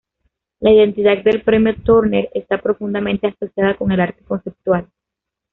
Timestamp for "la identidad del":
0.61-1.43